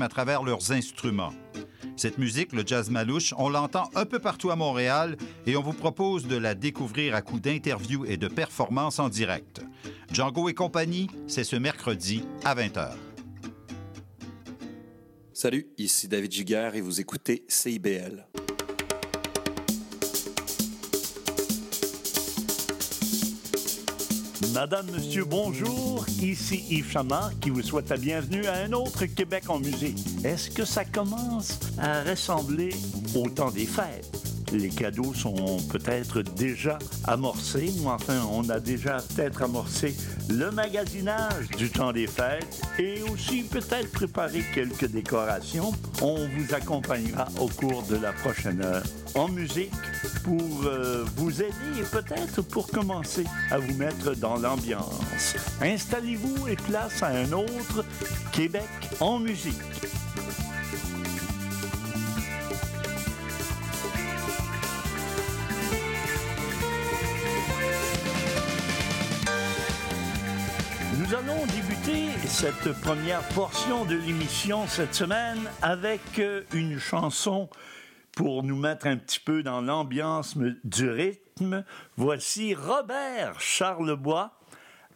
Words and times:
à 0.00 0.08
travers 0.08 0.42
leurs 0.42 0.72
instruments. 0.72 1.34
Cette 1.96 2.16
musique, 2.16 2.54
le 2.54 2.62
jazz 2.66 2.88
malouche, 2.88 3.34
on 3.36 3.50
l'entend 3.50 3.90
un 3.94 4.06
peu 4.06 4.18
partout 4.18 4.50
à 4.50 4.56
Montréal 4.56 5.18
et 5.46 5.54
on 5.54 5.62
vous 5.62 5.74
propose 5.74 6.26
de 6.26 6.36
la 6.36 6.54
découvrir 6.54 7.14
à 7.14 7.20
coup 7.20 7.38
d'interviews 7.38 8.06
et 8.06 8.16
de 8.16 8.26
performances 8.26 8.98
en 8.98 9.10
direct. 9.10 9.60
Django 10.10 10.48
et 10.48 10.54
compagnie, 10.54 11.08
c'est 11.26 11.44
ce 11.44 11.56
mercredi 11.56 12.24
à 12.42 12.54
20h. 12.54 12.92
Salut, 15.34 15.68
ici 15.76 16.08
David 16.08 16.32
Giguère 16.32 16.74
et 16.74 16.80
vous 16.80 16.98
écoutez 16.98 17.44
CIBL. 17.48 18.31
Madame, 24.52 24.90
Monsieur, 24.90 25.24
bonjour. 25.24 26.04
Ici 26.20 26.64
Yves 26.68 26.90
Chamard 26.90 27.30
qui 27.40 27.48
vous 27.48 27.62
souhaite 27.62 27.88
la 27.88 27.96
bienvenue 27.96 28.46
à 28.46 28.54
un 28.54 28.72
autre 28.72 29.06
Québec 29.06 29.44
en 29.48 29.58
musée. 29.58 29.94
Est-ce 30.24 30.50
que 30.50 30.64
ça 30.64 30.84
commence 30.84 31.58
à 31.78 32.02
ressembler 32.02 32.74
au 33.14 33.28
temps 33.30 33.50
des 33.50 33.64
fêtes? 33.64 34.21
Les 34.52 34.68
cadeaux 34.68 35.14
sont 35.14 35.58
peut-être 35.70 36.22
déjà 36.22 36.78
amorcés, 37.04 37.72
ou 37.82 37.88
enfin, 37.88 38.20
on 38.30 38.48
a 38.50 38.60
déjà 38.60 38.98
peut-être 38.98 39.42
amorcé 39.42 39.96
le 40.28 40.50
magasinage 40.50 41.48
du 41.56 41.70
temps 41.70 41.92
des 41.92 42.06
fêtes 42.06 42.60
et 42.78 43.02
aussi 43.10 43.42
peut-être 43.42 43.90
préparé 43.90 44.42
quelques 44.54 44.86
décorations. 44.86 45.72
On 46.02 46.28
vous 46.28 46.54
accompagnera 46.54 47.28
au 47.40 47.48
cours 47.48 47.82
de 47.84 47.96
la 47.96 48.12
prochaine 48.12 48.60
heure 48.62 48.82
en 49.14 49.28
musique 49.28 49.72
pour 50.22 50.64
euh, 50.64 51.04
vous 51.16 51.42
aider 51.42 51.52
et 51.78 51.82
peut-être 51.82 52.42
pour 52.42 52.68
commencer 52.68 53.24
à 53.50 53.58
vous 53.58 53.74
mettre 53.74 54.14
dans 54.16 54.36
l'ambiance. 54.36 55.36
Installez-vous 55.60 56.48
et 56.48 56.56
place 56.56 57.02
à 57.02 57.08
un 57.08 57.32
autre 57.32 57.84
Québec 58.32 58.68
en 59.00 59.18
musique. 59.18 59.56
Cette 72.42 72.72
première 72.80 73.22
portion 73.36 73.84
de 73.84 73.94
l'émission 73.94 74.66
cette 74.66 74.96
semaine 74.96 75.48
avec 75.62 76.00
euh, 76.18 76.42
une 76.52 76.76
chanson 76.76 77.48
pour 78.16 78.42
nous 78.42 78.56
mettre 78.56 78.88
un 78.88 78.96
petit 78.96 79.20
peu 79.20 79.44
dans 79.44 79.60
l'ambiance 79.60 80.36
du 80.64 80.90
rythme. 80.90 81.64
Voici 81.96 82.56
Robert 82.56 83.40
Charlebois 83.40 84.32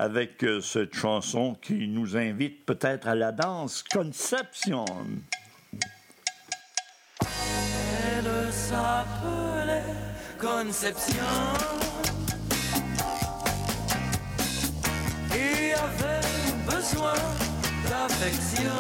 avec 0.01 0.43
euh, 0.43 0.61
cette 0.61 0.97
chanson 0.97 1.55
qui 1.63 1.87
nous 1.87 2.17
invite 2.17 2.67
peut-être 2.67 3.07
à 3.07 3.15
la 3.15 3.31
danse 3.31 3.85
Conception. 3.85 4.85
Elle 7.21 8.53
s'appelait 8.53 9.85
Conception 10.41 11.23
besoin 16.91 17.15
d'affection. 17.89 18.79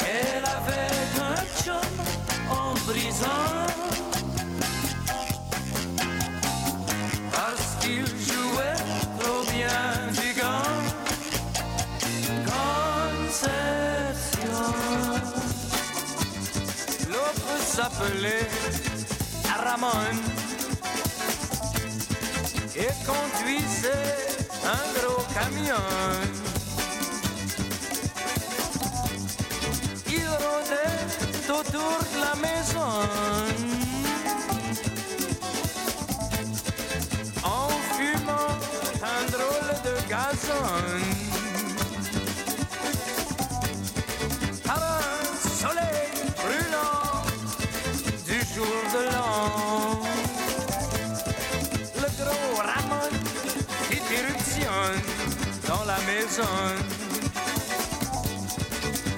Elle 0.00 0.44
avait 0.44 0.94
un 1.20 1.40
chum 1.62 1.90
en 2.50 2.74
prison 2.86 3.40
parce 7.32 7.68
qu'il 7.80 8.06
jouait 8.06 8.80
trop 9.18 9.42
bien 9.52 9.82
du 10.12 10.28
gant. 10.40 10.76
Conception. 13.30 13.54
L'autre 17.08 17.50
s'appelait 17.64 18.48
Ramon 19.64 20.37
conduisait 23.06 24.16
un 24.64 24.84
gros 24.98 25.22
camion. 25.34 25.74
Il 30.06 30.28
rôdait 30.28 31.50
autour 31.50 31.98
de 32.12 32.20
la 32.20 32.34
maison 32.46 32.92
en 37.44 37.68
fumant 37.94 38.54
un 39.02 39.22
drôle 39.30 39.70
de 39.84 39.94
gazon. 40.08 41.27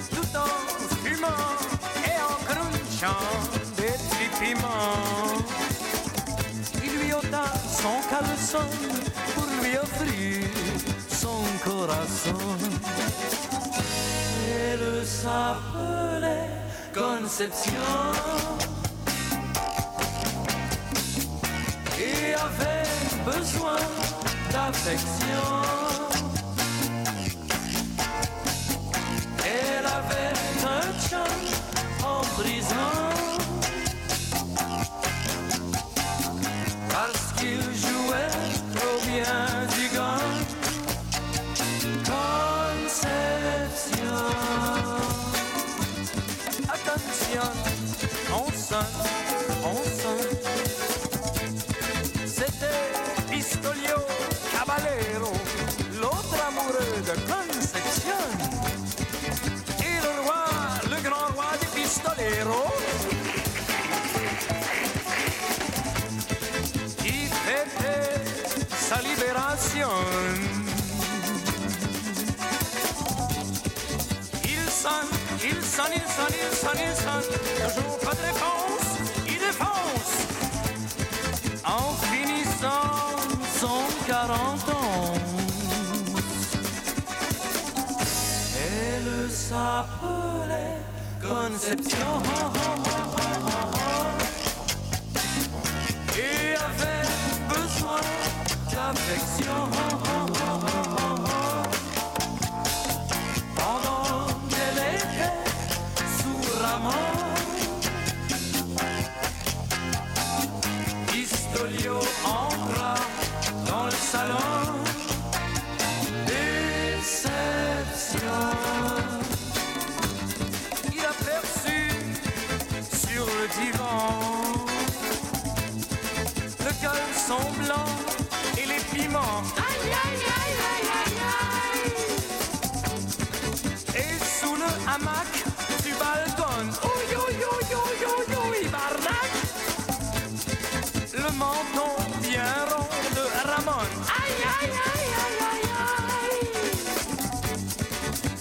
Tout 0.09 0.37
en 0.37 0.47
fumant 1.03 1.27
et 2.05 2.17
en 2.21 2.37
crunchant 2.45 3.27
des 3.75 3.91
petits 3.91 4.31
piments, 4.39 5.43
il 6.83 6.91
lui 6.99 7.13
ôta 7.13 7.43
son 7.67 8.01
caleçon 8.09 8.69
pour 9.35 9.45
lui 9.61 9.77
offrir 9.77 10.47
son 11.09 11.43
corazon. 11.63 12.57
Elle 14.49 15.05
s'appelait 15.05 16.49
Conception 16.93 17.73
et 21.99 22.33
avait 22.33 22.89
besoin 23.25 23.77
d'affection. 24.51 25.90
Caballero, 54.51 55.33
l'autre 55.99 56.35
amoureux 56.47 57.01
de 57.01 57.15
Conception. 57.31 58.60
Qui 66.97 67.29
sa 68.71 68.97
libération. 69.01 69.89
Il 74.43 74.69
sonne, 74.69 75.09
il 75.43 75.61
sonne, 75.63 75.93
il 75.95 76.07
sonne, 76.15 76.35
il 76.43 76.55
sonne, 76.55 76.81
il 76.87 76.95
sonne, 76.95 77.27
toujours 77.75 77.99
pas 77.99 78.13
de 78.13 78.21
réponse, 78.21 78.87
il 79.27 79.39
défonce. 79.39 80.13
En 81.65 81.93
finissant 82.05 83.15
son 83.59 83.81
40 84.07 84.69
ans. 84.69 85.13
Elle 88.55 89.31
s'appelait 89.31 90.80
Conception 91.41 92.21
et 96.15 96.55
avait 96.55 97.07
besoin 97.49 98.01
d'affection. 98.71 100.10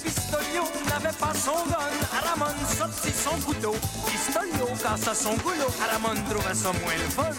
Pistolio 0.02 0.64
n'avait 0.88 1.16
pas 1.16 1.34
son 1.34 1.64
gun, 1.68 1.90
Aramon 2.18 2.54
sortit 2.76 3.12
son 3.12 3.36
couteau. 3.40 3.74
Pistolio 4.06 4.66
cassa 4.82 5.14
son 5.14 5.34
goulot, 5.36 5.72
Aramon 5.82 6.20
trouva 6.28 6.54
son 6.54 6.72
moins 6.80 7.08
fun. 7.10 7.30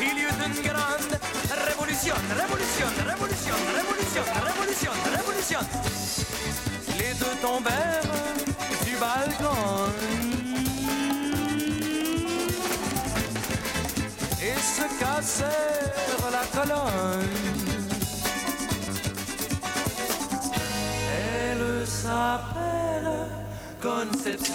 Il 0.00 0.18
y 0.18 0.22
eut 0.22 0.28
une 0.46 0.62
grande 0.62 1.18
révolution, 1.66 2.14
révolution, 2.36 2.86
révolution, 3.06 3.54
révolution, 3.76 4.22
révolution, 4.46 4.92
révolution. 5.16 5.60
Les 6.98 7.14
deux 7.14 7.36
tombèrent 7.40 8.02
du 8.84 8.96
balcon. 8.96 9.92
Et 14.40 14.58
se 14.58 14.86
cassèrent 14.98 16.30
la 16.30 16.44
colonne. 16.60 17.77
Conception. 23.80 24.54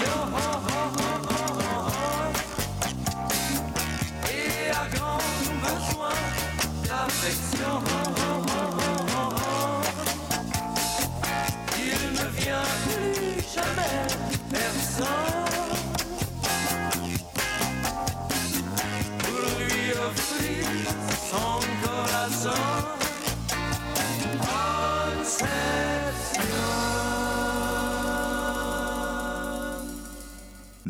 Et 4.29 4.69
a 4.69 4.95
grand 4.95 5.17
besoin 5.61 6.09
d'affection. 6.83 8.02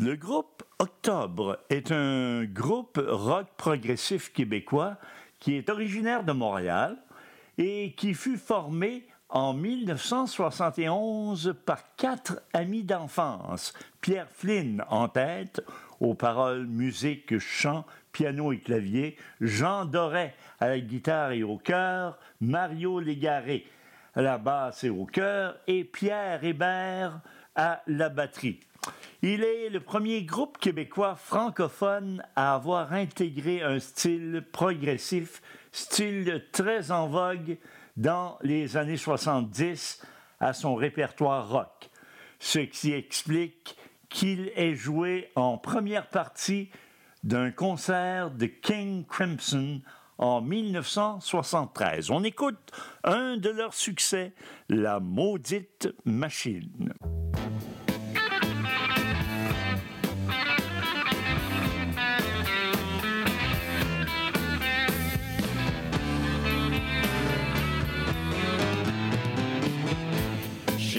Le 0.04 0.16
groupe 0.16 0.62
Octobre 0.80 1.60
est 1.70 1.90
un 1.90 2.44
groupe 2.44 3.00
rock 3.02 3.46
progressif 3.56 4.34
québécois 4.34 4.98
qui 5.40 5.54
est 5.54 5.70
originaire 5.70 6.24
de 6.24 6.32
Montréal 6.32 6.98
et 7.56 7.94
qui 7.96 8.12
fut 8.12 8.36
formé 8.36 9.06
en 9.30 9.54
1971 9.54 11.54
par 11.64 11.96
quatre 11.96 12.42
amis 12.52 12.84
d'enfance. 12.84 13.72
Pierre 14.02 14.28
Flynn 14.30 14.84
en 14.90 15.08
tête, 15.08 15.62
aux 16.00 16.12
paroles, 16.12 16.66
musique, 16.66 17.38
chant, 17.38 17.86
piano 18.12 18.52
et 18.52 18.58
clavier, 18.58 19.16
Jean 19.40 19.86
Doré 19.86 20.34
à 20.60 20.68
la 20.68 20.80
guitare 20.80 21.32
et 21.32 21.44
au 21.44 21.56
chœur, 21.56 22.18
Mario 22.42 23.00
Légaré 23.00 23.66
à 24.14 24.20
la 24.20 24.36
basse 24.36 24.84
et 24.84 24.90
au 24.90 25.06
chœur, 25.06 25.56
et 25.66 25.82
Pierre 25.82 26.44
Hébert 26.44 27.22
à 27.56 27.80
la 27.86 28.10
batterie. 28.10 28.60
Il 29.22 29.42
est 29.42 29.70
le 29.70 29.80
premier 29.80 30.22
groupe 30.24 30.58
québécois 30.58 31.14
francophone 31.14 32.22
à 32.36 32.54
avoir 32.54 32.92
intégré 32.92 33.62
un 33.62 33.78
style 33.78 34.44
progressif, 34.52 35.40
style 35.72 36.44
très 36.52 36.90
en 36.90 37.06
vogue 37.06 37.58
dans 37.96 38.38
les 38.42 38.76
années 38.76 38.96
70 38.96 40.02
à 40.40 40.52
son 40.52 40.74
répertoire 40.74 41.48
rock, 41.48 41.90
ce 42.38 42.58
qui 42.58 42.92
explique 42.92 43.76
qu'il 44.10 44.52
ait 44.56 44.74
joué 44.74 45.30
en 45.36 45.58
première 45.58 46.08
partie 46.08 46.70
d'un 47.22 47.50
concert 47.50 48.30
de 48.30 48.46
King 48.46 49.04
Crimson 49.06 49.80
en 50.18 50.40
1973. 50.40 52.10
On 52.10 52.22
écoute 52.22 52.70
un 53.02 53.36
de 53.36 53.50
leurs 53.50 53.74
succès, 53.74 54.32
La 54.68 55.00
maudite 55.00 55.88
machine. 56.04 56.92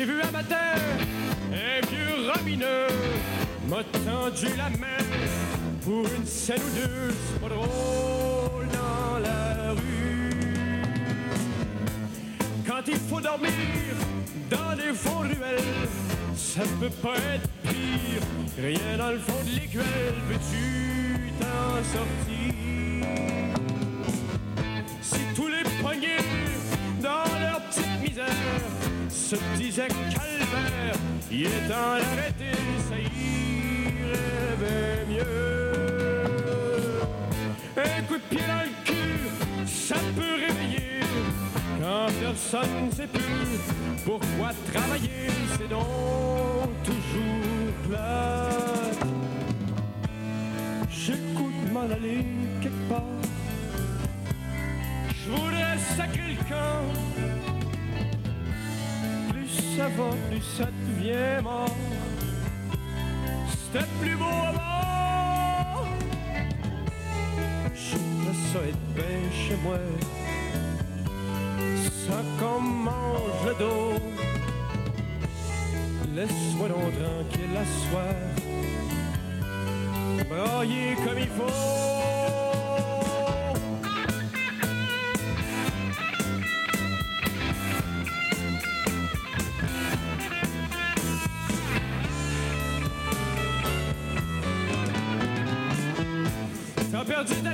J'ai 0.06 0.12
vu 0.12 0.22
un 0.22 0.32
matin 0.32 0.56
un 1.52 1.88
vieux 1.88 2.30
rabineux 2.30 2.88
m'a 3.68 3.84
tendu 3.84 4.56
la 4.56 4.70
main 4.70 5.04
pour 5.82 6.06
une 6.16 6.26
scène 6.28 6.62
ou 6.62 6.76
deux, 6.76 7.12
c'est 7.12 7.42
pas 7.42 7.50
drôle 7.50 8.68
dans 8.68 9.18
la 9.20 9.72
rue. 9.72 10.84
Quand 12.68 12.82
il 12.88 12.98
faut 12.98 13.20
dormir 13.20 13.50
dans 14.52 14.74
les 14.78 14.94
fonds 14.94 15.20
ruelles, 15.22 15.90
ça 16.36 16.62
peut 16.80 16.90
pas 17.02 17.16
être 17.34 17.50
pire. 17.64 18.22
Rien 18.60 18.98
dans 19.00 19.12
le 19.12 19.20
fond 19.20 19.44
de 19.44 19.60
l'écuelle, 19.60 20.16
peux-tu 20.30 21.32
t'en 21.40 21.84
sortir? 21.84 22.55
Se 29.26 29.36
disaient 29.58 29.88
calvaire, 29.88 30.96
il 31.32 31.48
est 31.48 31.68
temps 31.68 31.98
d'arrêter, 31.98 32.58
ça 32.88 32.96
irait 32.96 34.16
mieux. 35.10 36.46
Un 37.76 38.04
coup 38.04 38.18
de 38.18 38.28
pied 38.30 38.46
dans 38.48 38.66
le 38.66 38.74
cul, 38.86 39.66
ça 39.66 39.96
peut 40.16 40.36
réveiller 40.46 41.00
quand 41.82 42.08
personne 42.22 42.86
ne 42.86 42.92
sait 42.92 43.08
plus 43.08 43.60
pourquoi 44.06 44.52
travailler, 44.72 45.30
c'est 45.58 45.70
donc 45.70 46.70
toujours 46.84 47.74
plat. 47.90 48.50
J'écoute 50.88 51.72
m'en 51.74 51.90
aller 51.92 52.26
quelque 52.62 52.90
part. 52.90 53.02
Je 55.10 55.32
voudrais 55.32 55.78
sacrer 55.98 56.30
le 56.30 56.44
camp. 56.48 57.45
Ça 59.56 59.88
va, 59.98 60.10
plus 60.30 60.42
ça 60.58 60.66
devient 60.66 61.42
mort. 61.44 61.78
C'était 63.50 63.86
plus 64.02 64.16
beau 64.16 64.26
avant. 64.26 65.88
J'aimerais 67.74 68.38
ça 68.52 68.60
être 68.68 68.88
bien 68.94 69.22
chez 69.32 69.58
moi. 69.64 69.80
Ça 72.08 72.20
qu'on 72.40 72.62
mange 72.62 73.56
le. 73.60 73.74
Laisse-moi 76.16 76.68
donc 76.70 76.94
tranquille 77.00 77.54
la 77.54 77.66
soir. 77.66 78.16
Brailler 80.30 80.96
comme 81.04 81.20
il 81.20 81.28
faut. 81.28 81.95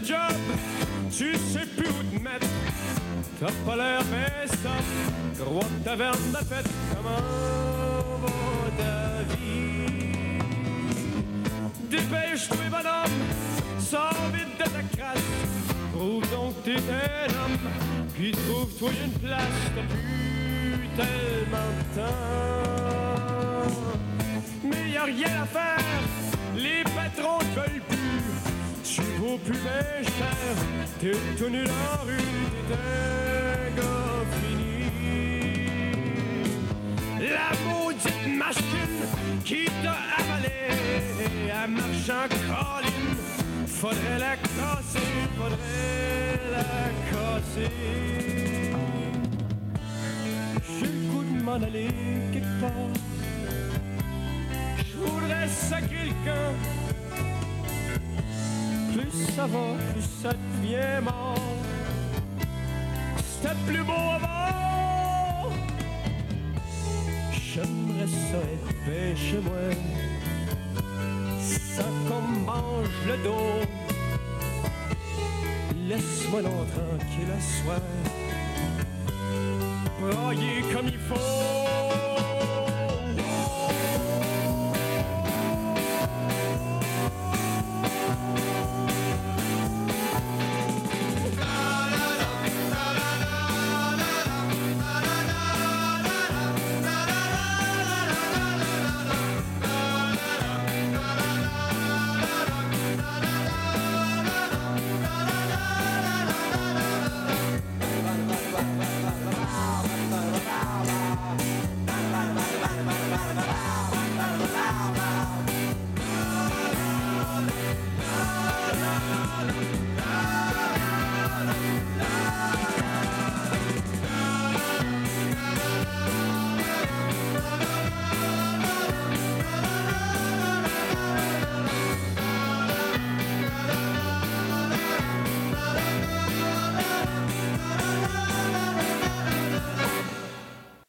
Job, 0.06 0.36
tu 1.10 1.36
sais 1.36 1.66
plus 1.78 1.90
où 1.90 2.04
te 2.04 2.24
mettre. 2.24 2.48
T'as 3.40 3.52
pas 3.66 3.76
l'air 3.76 4.02
mais 4.12 4.48
ça, 4.48 4.76
gros 5.44 5.64
taverne 5.84 6.32
de 6.32 6.38
fête. 6.38 6.70
Comment 6.96 7.24
va 8.22 8.32
ta 8.78 9.24
vie? 9.34 10.42
Dépêche-toi, 11.90 12.66
bonhomme, 12.70 13.20
sors 13.80 14.30
vite 14.34 14.58
de 14.60 14.64
ta 14.64 14.84
crasse. 14.96 15.32
Prouve 15.94 16.26
donc 16.32 16.54
t'es 16.64 16.78
un 16.78 17.28
homme, 17.44 17.60
puis 18.14 18.32
trouve-toi 18.32 18.92
une 19.04 19.16
place. 19.20 19.62
T'as 19.76 19.88
plus 19.94 20.88
tellement 20.96 21.72
de. 21.96 22.10
Mais 24.64 24.84
y 24.92 24.98
a 24.98 25.04
rien 25.04 25.34
à 25.42 25.46
faire, 25.46 25.81
Plus 29.38 29.54
bien 29.54 30.04
cher, 30.04 30.56
t'es 31.00 31.12
tout 31.38 31.50
nu 31.50 31.64
dans 31.64 31.72
la 31.72 32.04
rue, 32.06 32.18
t'es 32.68 33.76
fini. 34.42 34.74
La 37.18 37.50
maudite 37.66 38.28
machine 38.38 39.00
qui 39.46 39.66
t'a 39.82 39.96
avalé, 40.20 40.60
elle 41.48 41.70
marche 41.72 42.10
en 42.10 42.28
colline. 42.28 43.16
Faudrait 43.68 44.20
la 44.20 44.36
casser, 44.36 45.12
faudrait 45.38 46.40
la 46.52 46.74
casser. 47.10 47.72
J'ai 50.78 50.88
le 50.88 50.92
goût 51.10 51.24
de 51.24 51.42
m'en 51.42 51.54
aller 51.54 51.88
quelque 52.34 52.60
part. 52.60 52.94
Je 54.78 54.98
voudrais 54.98 55.48
le 56.04 56.12
camp 56.26 56.81
plus 59.02 59.26
ça 59.36 59.48
va, 59.48 59.60
plus 59.94 60.08
ça 60.22 60.30
devient 60.34 61.04
mort. 61.04 61.38
C'était 63.24 63.56
plus 63.68 63.84
beau 63.84 63.94
avant. 63.94 65.50
J'aimerais 67.32 68.08
ça 68.08 68.38
être 68.38 69.18
chez 69.18 69.40
moi. 69.40 69.54
Ça 71.40 71.84
qu'on 72.08 72.22
mange 72.22 72.88
le 73.08 73.18
dos. 73.24 73.62
Laisse-moi 75.88 76.42
l'en 76.42 76.66
tranquille 76.76 77.32
à 77.38 77.42
soir. 77.42 77.82
Broyer 80.00 80.62
comme 80.74 80.88
il 80.88 81.00
faut. 81.00 82.11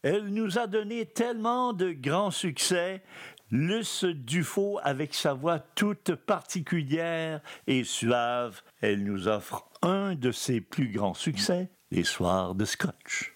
Elle 0.03 0.29
nous 0.29 0.59
a 0.59 0.67
donné 0.67 1.07
tellement 1.07 1.73
de 1.73 1.93
grands 1.93 2.33
succès. 2.33 3.03
Luce 3.53 4.05
Dufaux, 4.05 4.81
avec 4.83 5.15
sa 5.15 5.35
voix 5.35 5.61
toute 5.61 6.15
particulière 6.15 7.41
et 7.67 7.85
suave, 7.85 8.63
elle 8.81 9.05
nous 9.05 9.29
offre 9.29 9.69
un 9.83 10.15
de 10.15 10.33
ses 10.33 10.61
plus 10.61 10.91
grands 10.91 11.15
succès, 11.15 11.71
Les 11.91 12.03
Soirs 12.03 12.55
de 12.55 12.65
Scotch. 12.65 13.32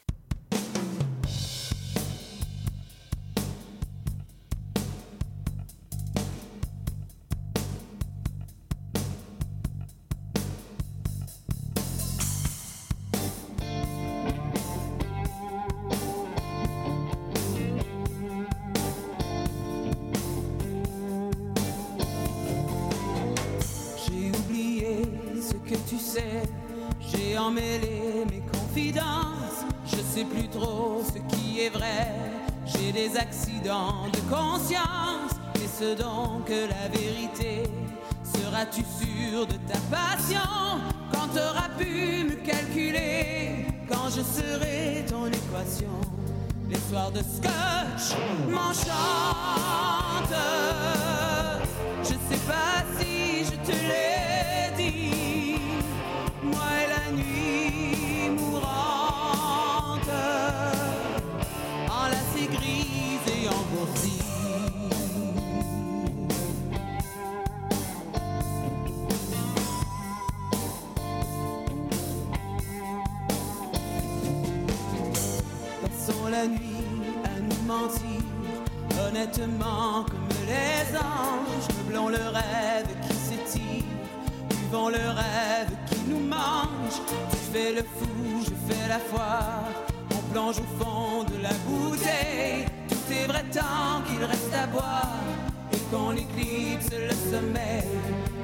et 95.73 95.79
qu'on 95.91 96.13
éclipse 96.13 96.91
le 96.93 97.15
sommet. 97.31 97.85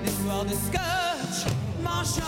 Les 0.05 0.11
soirs 0.25 0.45
de 0.45 0.55
scotch 0.55 1.52
m'enchantent. 1.83 2.23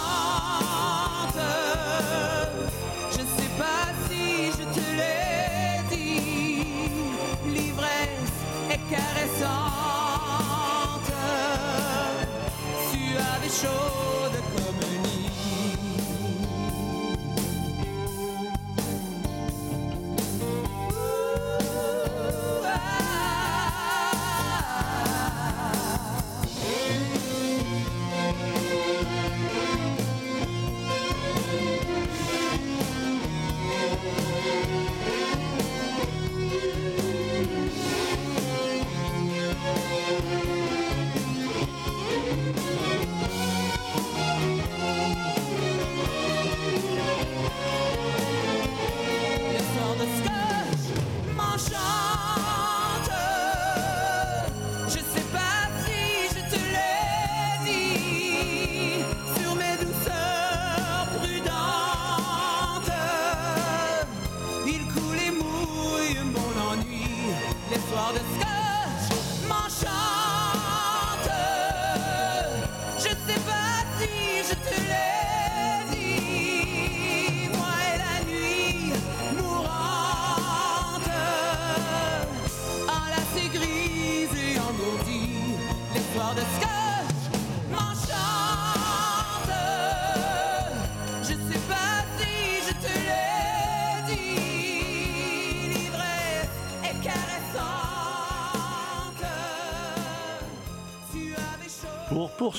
Je 3.11 3.19
sais 3.19 3.51
pas 3.59 3.87
si 4.09 4.53
je 4.53 4.65
te 4.75 4.85
l'ai 4.99 5.83
dit, 5.91 6.65
l'ivresse 7.47 8.39
est 8.71 8.83
caressante. 8.91 9.53
Tu 12.93 13.17
as 13.17 13.39
des 13.41 13.49
choses. 13.49 14.14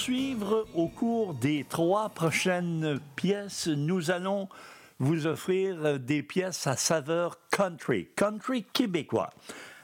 poursuivre 0.05 0.67
au 0.75 0.88
cours 0.88 1.33
des 1.33 1.65
trois 1.67 2.09
prochaines 2.09 3.00
pièces. 3.15 3.67
Nous 3.67 4.12
allons 4.12 4.50
vous 5.00 5.25
offrir 5.25 6.00
des 6.00 6.21
pièces 6.21 6.67
à 6.67 6.77
saveur 6.77 7.39
country, 7.50 8.09
country 8.15 8.65
québécois, 8.65 9.31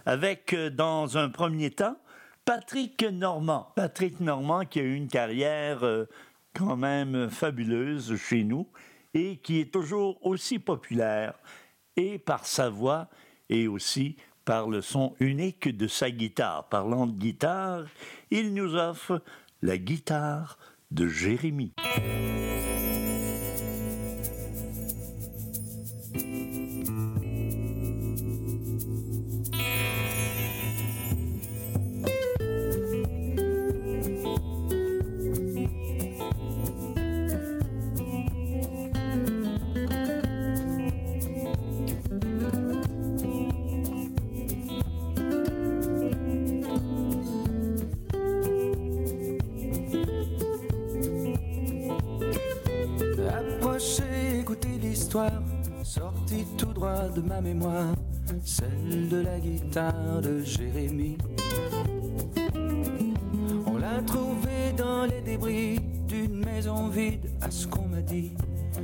avec 0.05 0.53
euh, 0.53 0.69
dans 0.69 1.17
un 1.17 1.29
premier 1.29 1.71
temps 1.71 1.97
Patrick 2.45 3.01
Normand. 3.01 3.71
Patrick 3.75 4.19
Normand 4.19 4.63
qui 4.63 4.79
a 4.79 4.83
eu 4.83 4.93
une 4.93 5.07
carrière 5.07 5.83
euh, 5.83 6.05
quand 6.53 6.77
même 6.77 7.27
fabuleuse 7.31 8.15
chez 8.17 8.43
nous 8.43 8.67
et 9.15 9.37
qui 9.37 9.59
est 9.59 9.73
toujours 9.73 10.23
aussi 10.23 10.59
populaire 10.59 11.33
et 11.97 12.19
par 12.19 12.45
sa 12.45 12.69
voix 12.69 13.07
et 13.49 13.67
aussi 13.67 14.17
par 14.45 14.69
le 14.69 14.83
son 14.83 15.15
unique 15.19 15.75
de 15.75 15.87
sa 15.87 16.11
guitare. 16.11 16.69
Parlant 16.69 17.07
de 17.07 17.13
guitare, 17.13 17.85
il 18.29 18.53
nous 18.53 18.75
offre 18.75 19.23
la 19.61 19.77
guitare 19.77 20.57
de 20.89 21.07
Jérémie. 21.07 21.73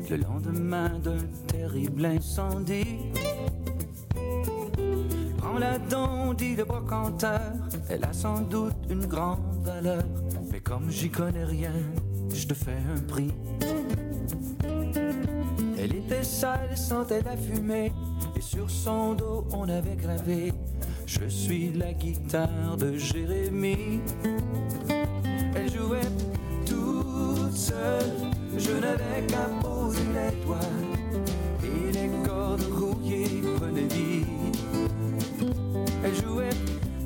Le 0.10 0.18
lendemain 0.18 0.90
d'un 1.00 1.18
terrible 1.48 2.06
incendie. 2.06 2.98
Prends-la 5.38 5.80
donc, 5.80 6.38
dit 6.38 6.56
le 6.56 6.64
brocanteur, 6.64 7.42
elle 7.90 8.04
a 8.06 8.14
sans 8.14 8.42
doute 8.42 8.76
une 8.90 9.06
grande 9.06 9.40
valeur, 9.64 10.04
mais 10.52 10.60
comme 10.62 10.90
j'y 10.90 11.10
connais 11.10 11.44
rien, 11.44 11.74
je 12.34 12.48
te 12.48 12.54
fais 12.54 12.78
un 12.96 13.02
prix. 13.02 13.34
Elle 15.78 15.96
était 15.96 16.24
sale, 16.24 16.76
sentait 16.76 17.22
la 17.22 17.36
fumée, 17.36 17.92
et 18.36 18.42
sur 18.42 18.70
son 18.70 19.14
dos 19.14 19.46
on 19.52 19.68
avait 19.70 19.96
gravé 19.96 20.54
Je 21.06 21.28
suis 21.28 21.74
la 21.74 21.94
guitare 21.94 22.78
de 22.78 22.98
Jérémie. 22.98 24.02
Elle 25.56 25.72
jouait 25.72 26.02
toute 26.66 27.54
seule, 27.54 28.12
je 28.58 28.72
n'avais 28.72 29.26
qu'à 29.28 29.67
et 31.63 31.91
les 31.91 32.10
cordes 32.25 32.63
rouillées 32.72 33.41
prenaient 33.58 33.88
vie. 33.88 34.25
Elle 36.03 36.15
jouait 36.15 36.50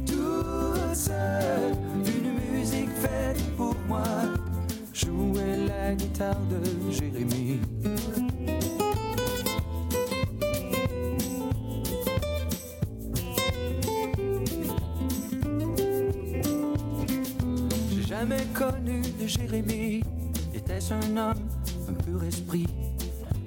toute 0.05 0.95
seule, 0.95 1.75
une 1.95 2.55
musique 2.55 2.89
faite 2.99 3.41
pour 3.55 3.75
moi. 3.87 4.03
Jouait 4.93 5.57
la 5.67 5.93
guitare 5.95 6.39
de 6.49 6.91
Jérémie. 6.91 7.59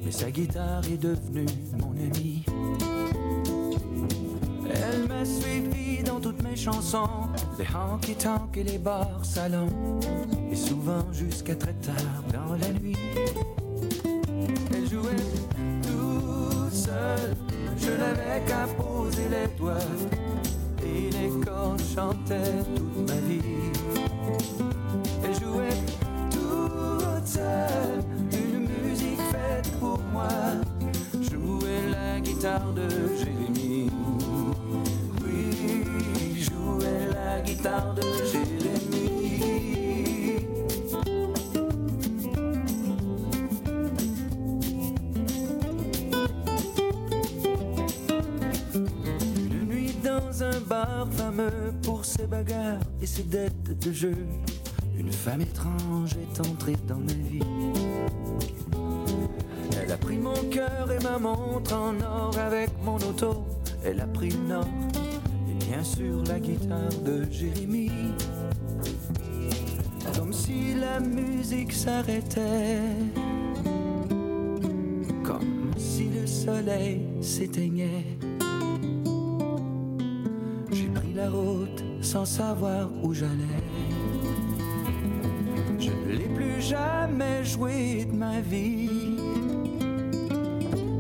Mais 0.05 0.11
sa 0.11 0.31
guitare 0.31 0.83
est 0.93 0.99
devenue 0.99 1.47
mon 1.79 1.93
ami. 1.93 2.45
Elle 4.67 5.09
m'a 5.09 5.25
suivi 5.25 6.03
dans 6.03 6.21
toutes 6.21 6.43
mes 6.43 6.57
chansons, 6.57 7.09
les 7.59 7.67
honky-tonk 7.67 8.57
et 8.57 8.65
les 8.65 8.79
bars 8.79 9.25
salons, 9.25 10.01
et 10.51 10.57
souvent 10.57 11.11
jusqu'à 11.13 11.55
très 11.55 11.75
tard 11.75 12.23
dans 12.33 12.55
la 12.55 12.69
nuit. 12.79 12.97
Elle 14.73 14.89
jouait 14.89 15.17
toute 15.83 16.73
seule, 16.73 17.35
je 17.79 17.91
n'avais 17.91 18.45
qu'à 18.47 18.67
poser 18.77 19.29
les 19.31 19.49
doigts, 19.57 19.79
et 20.83 21.11
les 21.11 21.31
cordes 21.45 21.83
chantaient 21.95 22.65
dettes 53.23 53.79
de 53.85 53.93
jeu. 53.93 54.17
Une 54.99 55.13
femme 55.13 55.41
étrange 55.41 56.17
est 56.17 56.41
entrée 56.41 56.77
dans 56.87 56.99
ma 56.99 57.13
vie. 57.13 57.41
Elle 59.81 59.93
a 59.93 59.97
pris 59.97 60.19
mon 60.19 60.35
cœur 60.51 60.91
et 60.91 61.03
ma 61.03 61.19
montre 61.19 61.75
en 61.75 62.01
or 62.01 62.37
avec 62.39 62.71
mon 62.85 62.97
auto. 62.97 63.45
Elle 63.85 64.01
a 64.01 64.07
pris 64.07 64.31
le 64.31 64.49
nord 64.49 64.69
et 65.51 65.65
bien 65.65 65.85
sûr 65.85 66.23
la 66.25 66.41
guitare 66.41 66.89
de 67.05 67.25
Jérémie. 67.31 67.91
Comme 70.17 70.33
si 70.33 70.75
la 70.75 71.01
musique 71.01 71.73
s'arrêtait. 71.73 72.81
Comme 75.23 75.73
si 75.77 76.09
le 76.09 76.27
soleil 76.27 77.07
s'éteignait. 77.21 77.74
Sans 82.15 82.25
savoir 82.25 82.89
où 83.03 83.13
j'allais 83.13 83.61
jamais 86.61 87.45
joué 87.45 88.05
de 88.05 88.17
ma 88.17 88.41
vie. 88.41 89.19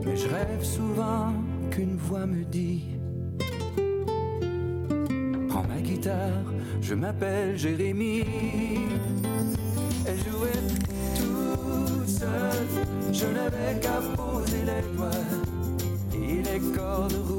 Mais 0.05 0.17
je 0.17 0.29
rêve 0.29 0.65
souvent 0.65 1.33
qu'une 1.71 1.97
voix 1.97 2.27
me 2.27 2.43
dit 2.45 2.83
Prends 5.49 5.63
ma 5.73 5.81
guitare, 5.81 6.47
je 6.83 6.95
m'appelle 6.97 7.57
Jérémie. 7.57 8.25
Elle 10.09 10.19
jouait 10.19 10.63
toute 11.17 12.09
seule, 12.09 12.69
je 13.13 13.27
n'avais 13.27 13.79
qu'à 13.81 14.01
poser 14.17 14.63
les 14.71 14.83
doigts 14.97 15.31
et 16.13 16.43
les 16.43 16.61
cordes 16.77 17.34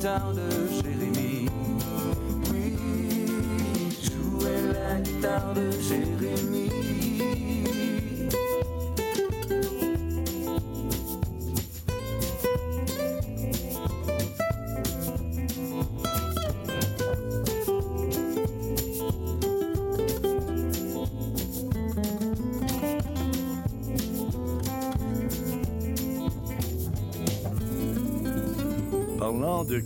guitare 0.00 0.32
de 0.32 0.82
Jérémie. 0.82 1.46
Oui, 2.50 2.74
jouer 4.02 4.72
la 4.72 4.98
guitare 5.00 5.52
de 5.52 5.70
Jérémie. 5.72 6.19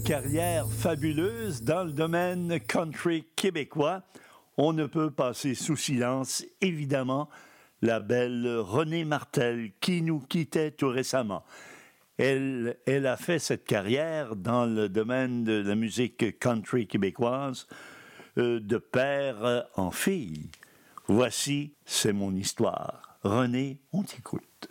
Carrière 0.05 0.69
fabuleuse 0.69 1.63
dans 1.63 1.85
le 1.85 1.93
domaine 1.93 2.61
country 2.61 3.25
québécois, 3.37 4.03
on 4.59 4.75
ne 4.75 4.85
peut 4.85 5.11
passer 5.11 5.55
sous 5.55 5.77
silence, 5.77 6.45
évidemment, 6.61 7.31
la 7.81 8.01
belle 8.01 8.47
Renée 8.59 9.07
Martel 9.07 9.71
qui 9.81 10.03
nous 10.03 10.21
quittait 10.21 10.73
tout 10.73 10.89
récemment. 10.89 11.43
Elle, 12.19 12.77
elle 12.85 13.07
a 13.07 13.17
fait 13.17 13.39
cette 13.39 13.65
carrière 13.65 14.37
dans 14.37 14.67
le 14.67 14.91
domaine 14.91 15.43
de 15.43 15.63
la 15.67 15.75
musique 15.75 16.39
country 16.39 16.87
québécoise 16.87 17.67
euh, 18.37 18.61
de 18.61 18.77
père 18.77 19.65
en 19.75 19.91
fille. 19.91 20.51
Voici 21.09 21.73
C'est 21.87 22.13
mon 22.13 22.35
histoire. 22.35 23.19
René, 23.23 23.79
on 23.95 24.03
t'écoute. 24.03 24.69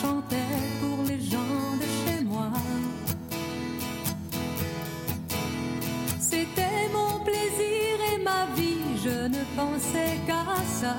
Chantais 0.00 0.36
pour 0.80 0.98
les 1.06 1.20
gens 1.20 1.76
de 1.82 1.88
chez 2.00 2.24
moi. 2.24 2.50
C'était 6.18 6.88
mon 6.92 7.20
plaisir 7.24 7.94
et 8.12 8.18
ma 8.18 8.46
vie, 8.56 8.84
je 9.04 9.28
ne 9.28 9.42
pensais 9.56 10.18
qu'à 10.26 10.44
ça. 10.80 10.96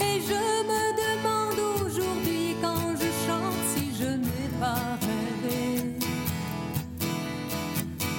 Et 0.00 0.20
je 0.30 0.42
me 0.70 0.84
demande 1.04 1.60
aujourd'hui 1.84 2.54
quand 2.62 2.90
je 3.00 3.08
chante 3.24 3.62
si 3.74 3.84
je 4.00 4.10
n'ai 4.24 4.48
pas 4.60 4.84
rêvé. 5.08 5.98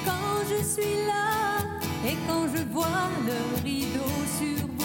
Quand 0.06 0.38
je 0.52 0.60
suis 0.74 0.98
là 1.12 1.30
et 2.10 2.18
quand 2.28 2.46
je 2.54 2.64
vois 2.74 3.10
le 3.30 3.40
rideau 3.64 4.14
sur 4.40 4.77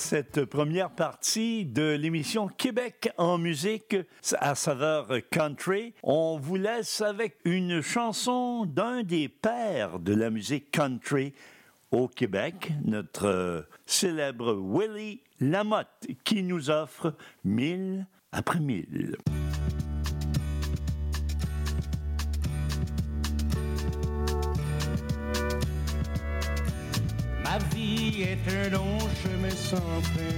cette 0.00 0.46
première 0.46 0.90
partie 0.90 1.66
de 1.66 1.94
l'émission 1.94 2.48
Québec 2.48 3.12
en 3.18 3.36
musique 3.36 3.96
à 4.38 4.54
saveur 4.54 5.08
country, 5.30 5.92
on 6.02 6.38
vous 6.38 6.56
laisse 6.56 7.02
avec 7.02 7.36
une 7.44 7.82
chanson 7.82 8.64
d'un 8.64 9.02
des 9.02 9.28
pères 9.28 9.98
de 9.98 10.14
la 10.14 10.30
musique 10.30 10.70
country 10.70 11.34
au 11.90 12.08
Québec, 12.08 12.72
notre 12.84 13.26
euh, 13.26 13.62
célèbre 13.84 14.54
Willie 14.54 15.20
Lamotte, 15.38 16.08
qui 16.24 16.42
nous 16.42 16.70
offre 16.70 17.14
mille 17.44 18.06
après 18.32 18.60
mille. 18.60 19.16
Ma 27.50 27.58
vie 27.74 28.22
est 28.22 28.48
un 28.48 28.68
long 28.68 28.98
chemin 29.20 29.50
sans 29.50 30.00
fin. 30.12 30.36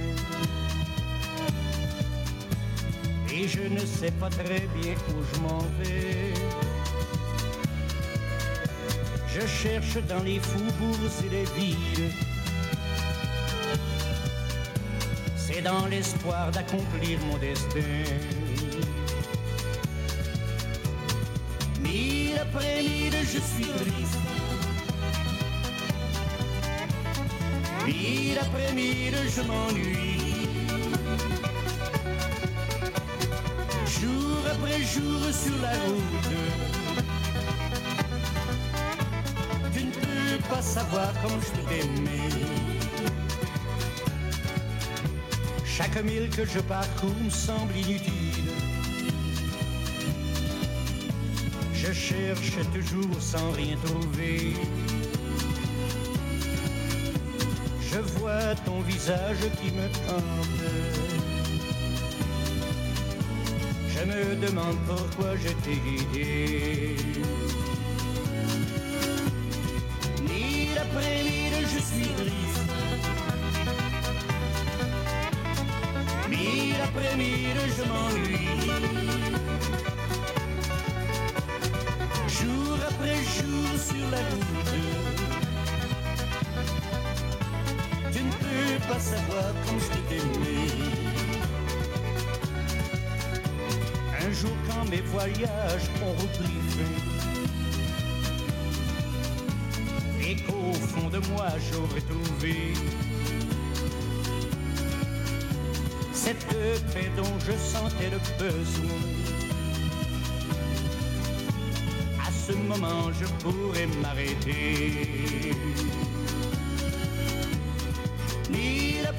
Et 3.31 3.47
je 3.47 3.61
ne 3.61 3.85
sais 3.85 4.09
pas 4.19 4.31
très 4.31 4.67
bien 4.81 4.95
où 5.09 5.21
je 5.29 5.39
m'en 5.41 5.59
vais. 5.77 6.33
Je 9.27 9.45
cherche 9.45 9.97
dans 10.07 10.23
les 10.23 10.39
faubourgs 10.39 11.17
et 11.25 11.29
les 11.29 11.45
villes. 11.55 12.11
C'est 15.35 15.61
dans 15.61 15.85
l'espoir 15.85 16.49
d'accomplir 16.49 17.19
mon 17.27 17.37
destin. 17.37 17.93
Mille 21.79 22.39
après 22.41 22.81
mille, 22.81 23.19
je 23.21 23.39
suis 23.51 23.71
triste. 23.81 24.22
Mille 27.85 28.37
après 28.39 28.73
mille, 28.73 29.15
je 29.35 29.41
m'ennuie. 29.41 30.47
Jour 33.85 34.37
après 34.51 34.81
jour 34.81 35.21
sur 35.31 35.57
la 35.61 35.71
route, 35.71 36.35
tu 39.73 39.83
ne 39.85 39.91
peux 39.91 40.43
pas 40.49 40.61
savoir 40.61 41.11
comme 41.21 41.39
je 41.41 41.51
t'aimer. 41.67 42.29
Chaque 45.65 46.03
mille 46.03 46.29
que 46.29 46.45
je 46.45 46.59
parcours 46.59 47.15
me 47.23 47.29
semble 47.29 47.75
inutile. 47.75 48.51
Je 51.73 51.91
cherche 51.91 52.53
toujours 52.73 53.21
sans 53.21 53.51
rien 53.51 53.75
trouver. 53.83 54.53
Ton 58.65 58.79
visage 58.81 59.43
qui 59.59 59.71
me 59.71 59.87
tente. 60.07 60.63
Je 63.89 64.01
me 64.05 64.35
demande 64.45 64.77
pourquoi 64.87 65.35
je 65.37 65.49
t'ai 65.63 65.77
guidé. 65.85 66.95
Mille 70.21 70.77
après-midi, 70.77 71.61
je 71.73 71.79
suis 71.89 72.11
triste. 72.19 72.71
Mille 76.29 76.75
après-midi, 76.83 77.47
je 77.77 77.83
m'ennuie. 77.89 78.71
Jour 82.27 82.77
après 82.89 83.17
jour 83.37 83.69
sur 83.87 84.07
la 84.11 84.17
route. 84.17 85.02
Pas 88.87 88.99
savoir 88.99 89.53
comme 89.65 89.79
je 89.79 89.87
t'ai 90.09 90.17
aimé. 90.17 90.67
Un 94.25 94.31
jour 94.31 94.55
quand 94.67 94.89
mes 94.89 95.01
voyages 95.01 95.89
ont 96.01 96.13
repris 96.21 96.59
fin 96.69 96.93
Et 100.21 100.35
qu'au 100.43 100.73
fond 100.73 101.09
de 101.09 101.19
moi 101.31 101.49
j'aurais 101.69 102.01
trouvé 102.01 102.73
Cette 106.13 106.47
paix 106.47 107.11
dont 107.17 107.37
je 107.45 107.51
sentais 107.51 108.09
le 108.11 108.19
besoin 108.39 109.01
À 112.25 112.31
ce 112.31 112.53
moment 112.53 113.11
je 113.19 113.25
pourrais 113.43 113.87
m'arrêter 114.01 115.51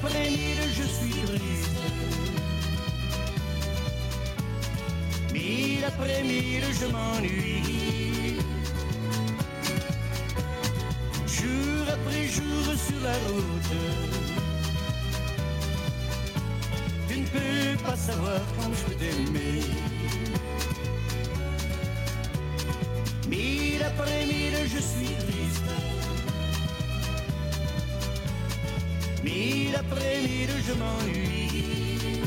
Après 0.05 0.29
mille 0.29 0.61
je 0.71 0.83
suis 0.83 1.21
triste 1.25 1.69
Mille 5.33 5.83
après 5.83 6.21
mille, 6.21 6.63
je 6.79 6.85
m'ennuie. 6.85 8.37
Jour 11.25 11.87
après 11.91 12.27
jour 12.27 12.65
sur 12.87 13.01
la 13.03 13.13
route. 13.27 13.73
Tu 17.07 17.19
ne 17.19 17.25
peux 17.25 17.83
pas 17.83 17.95
savoir 17.95 18.39
Mille 29.25 29.75
après 29.75 30.21
mille, 30.21 30.55
je 30.67 30.73
m'ennuie. 30.73 32.21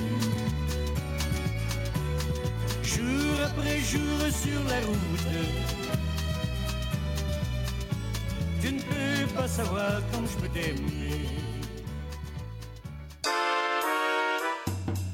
Jour 2.82 3.34
après 3.46 3.78
jour 3.78 4.20
sur 4.32 4.60
la 4.68 4.80
route. 4.84 5.28
Tu 8.60 8.72
ne 8.72 8.80
peux 8.80 9.34
pas 9.36 9.46
savoir 9.46 10.00
comme 10.12 10.26
je 10.26 10.36
peux 10.42 10.48
t'aimer. 10.48 11.28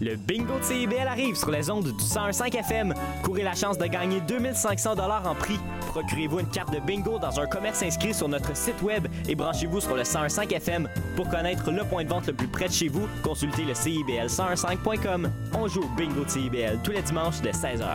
Le 0.01 0.17
bingo 0.17 0.59
de 0.59 0.65
CIBL 0.65 1.07
arrive 1.07 1.37
sur 1.37 1.51
les 1.51 1.69
ondes 1.69 1.85
du 1.85 2.03
101.5 2.03 2.57
FM. 2.61 2.95
Courez 3.23 3.43
la 3.43 3.55
chance 3.55 3.77
de 3.77 3.87
gagner 3.87 4.23
2500 4.23 4.95
dollars 4.95 5.27
en 5.27 5.35
prix. 5.35 5.59
Procurez-vous 5.95 6.41
une 6.41 6.49
carte 6.49 6.75
de 6.75 6.81
bingo 6.81 7.21
dans 7.21 7.39
un 7.39 7.47
commerce 7.47 7.81
inscrit 7.85 8.13
sur 8.13 8.29
notre 8.29 8.57
site 8.57 8.83
web 8.83 9.07
et 9.29 9.37
branchez-vous 9.37 9.81
sur 9.81 9.95
le 9.95 10.03
101.5 10.03 10.53
FM. 10.53 10.89
Pour 11.15 11.29
connaître 11.29 11.71
le 11.71 11.85
point 11.85 12.03
de 12.03 12.09
vente 12.09 12.27
le 12.27 12.33
plus 12.33 12.49
près 12.49 12.67
de 12.67 12.73
chez 12.73 12.89
vous, 12.89 13.07
consultez 13.23 13.63
le 13.63 13.75
CIBL1015.com. 13.75 15.31
On 15.57 15.69
joue 15.69 15.83
au 15.83 15.89
bingo 15.97 16.25
de 16.25 16.29
CIBL 16.29 16.81
tous 16.83 16.91
les 16.91 17.03
dimanches 17.03 17.41
de 17.43 17.51
16h. 17.51 17.87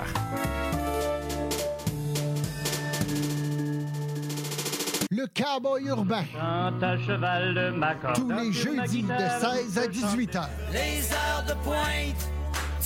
Le 5.12 5.26
cowboy 5.36 5.84
urbain. 5.88 6.24
à 6.40 6.98
cheval 7.06 7.54
de. 7.54 8.14
Tous 8.14 8.30
les 8.30 8.54
jeudis 8.54 9.04
de 9.04 9.18
16 9.68 9.78
à 9.78 9.88
18 9.88 10.36
heures. 10.38 10.50
Les 10.72 11.12
heures 11.12 11.44
de 11.46 11.54
pointe, 11.66 12.32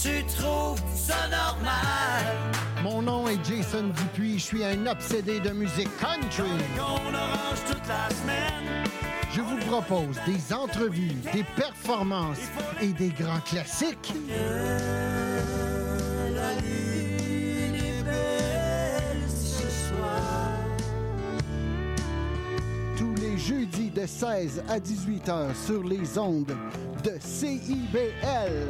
tu 0.04 0.24
trouves 0.26 0.82
ça 0.94 1.30
normal? 1.30 2.26
Mon 2.84 3.02
nom 3.02 3.28
est 3.30 3.40
Jason 3.46 3.88
Dupuis. 3.88 4.38
Je 4.38 4.44
suis 4.44 4.64
un 4.64 4.86
obsédé 4.86 5.40
de 5.40 5.52
musique 5.52 5.96
country. 5.98 6.50
Toute 7.66 7.88
la 7.88 8.10
semaine. 8.10 8.84
Je 9.32 9.40
vous 9.40 9.58
propose 9.60 10.18
des 10.26 10.54
entrevues, 10.54 11.16
des 11.32 11.46
performances 11.56 12.50
et 12.82 12.90
des 12.90 13.10
grands 13.10 13.40
classiques. 13.40 14.14
La 16.36 16.54
lune 16.62 17.76
est 17.76 18.04
belle 18.04 19.30
ce 19.30 19.70
soir. 19.88 20.52
Tous 22.98 23.16
les 23.22 23.38
jeudis 23.38 23.90
de 23.90 24.06
16 24.06 24.64
à 24.68 24.82
18 24.82 25.30
heures 25.30 25.56
sur 25.56 25.82
les 25.82 26.18
ondes 26.18 26.56
de 27.04 27.14
CIBL. 27.20 28.70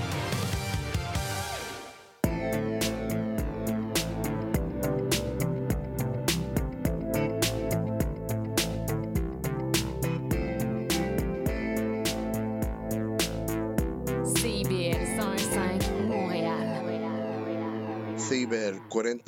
40 18.31 19.25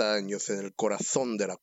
de 1.37 1.43
la. 1.43 1.57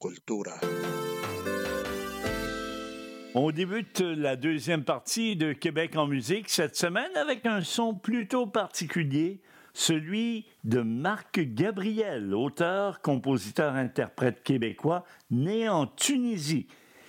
On 3.34 3.50
débute 3.50 4.00
la 4.00 4.36
deuxième 4.36 4.84
partie 4.84 5.36
de 5.36 5.54
Québec 5.54 5.96
en 5.96 6.06
musique 6.06 6.50
cette 6.50 6.76
semaine 6.76 7.16
avec 7.16 7.46
un 7.46 7.62
son 7.62 7.94
plutôt 7.94 8.46
particulier, 8.46 9.40
celui 9.72 10.48
de 10.64 10.82
Marc 10.82 11.40
Gabriel, 11.40 12.34
auteur, 12.34 13.00
compositeur, 13.00 13.74
interprète 13.74 14.42
québécois, 14.42 15.06
né 15.30 15.66
en 15.66 15.86
Tunisie. 15.86 16.66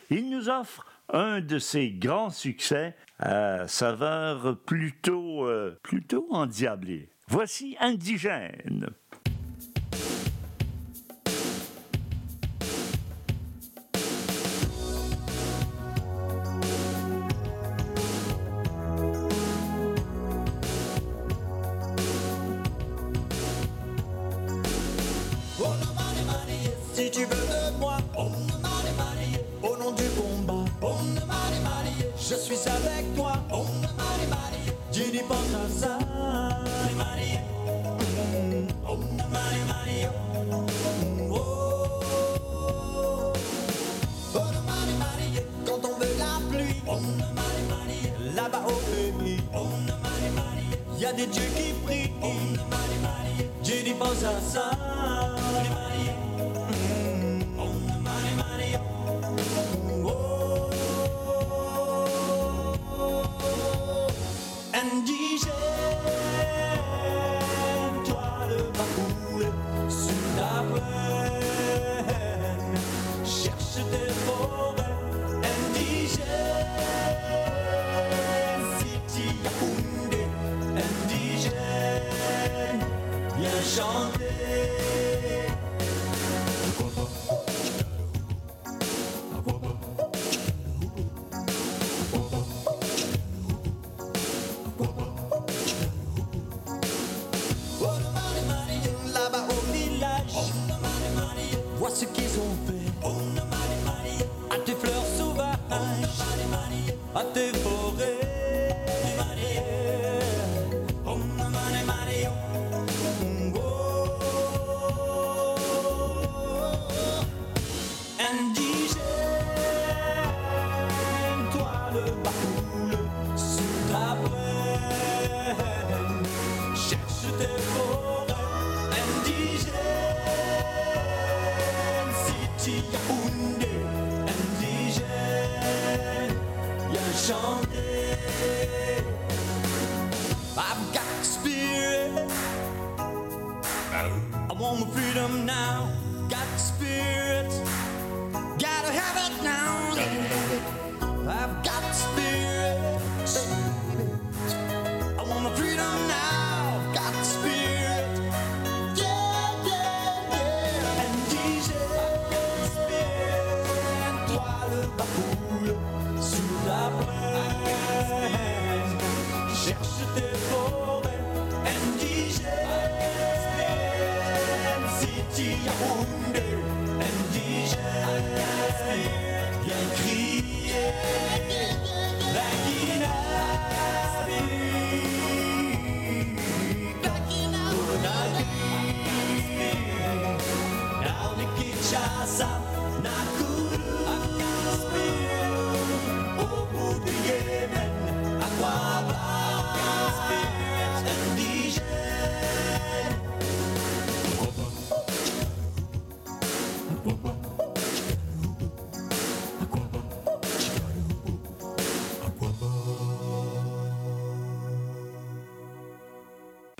Il 0.10 0.30
nous 0.30 0.48
offre 0.48 0.86
un 1.10 1.42
de 1.42 1.60
ses 1.60 1.92
grands 1.92 2.30
succès 2.30 2.96
à 3.20 3.68
saveur 3.68 4.58
plutôt, 4.66 5.46
euh, 5.46 5.78
plutôt 5.84 6.26
endiablée. 6.30 7.10
Voici 7.28 7.76
Indigène. 7.82 8.94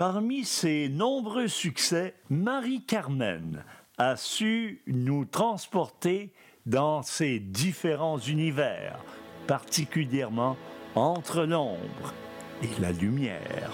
Parmi 0.04 0.44
ses 0.44 0.88
nombreux 0.88 1.46
succès, 1.46 2.16
Marie-Carmen 2.28 3.62
a 3.98 4.16
su 4.16 4.82
nous 4.88 5.24
transporter 5.24 6.32
dans 6.66 7.02
ses 7.02 7.38
différents 7.38 8.18
univers, 8.18 8.98
particulièrement 9.46 10.56
entre 10.96 11.44
l'ombre 11.44 12.12
et 12.64 12.80
la 12.80 12.90
lumière. 12.90 13.70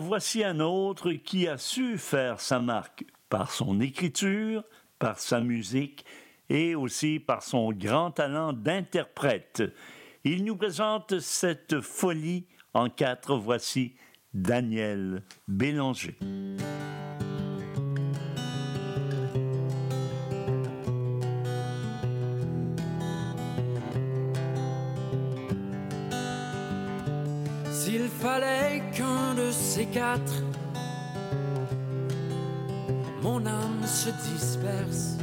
Voici 0.00 0.44
un 0.44 0.60
autre 0.60 1.12
qui 1.12 1.48
a 1.48 1.58
su 1.58 1.98
faire 1.98 2.40
sa 2.40 2.60
marque 2.60 3.04
par 3.28 3.50
son 3.50 3.80
écriture, 3.80 4.64
par 4.98 5.18
sa 5.18 5.40
musique 5.40 6.04
et 6.48 6.74
aussi 6.74 7.18
par 7.18 7.42
son 7.42 7.72
grand 7.72 8.10
talent 8.10 8.52
d'interprète. 8.52 9.62
Il 10.24 10.44
nous 10.44 10.56
présente 10.56 11.18
cette 11.20 11.80
folie 11.80 12.46
en 12.74 12.88
quatre. 12.88 13.36
Voici 13.36 13.94
Daniel 14.32 15.22
Bélanger. 15.46 16.16
S'il 27.98 28.08
fallait 28.08 28.80
qu'un 28.92 29.34
de 29.34 29.50
ces 29.50 29.86
quatre, 29.86 30.44
mon 33.22 33.44
âme 33.44 33.84
se 33.84 34.10
disperse. 34.30 35.16